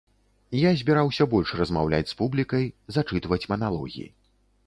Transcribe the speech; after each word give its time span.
Я 0.59 0.69
збіраўся 0.79 1.27
больш 1.33 1.51
размаўляць 1.59 2.09
з 2.11 2.17
публікай, 2.21 2.65
зачытваць 2.97 3.43
маналогі. 3.55 4.07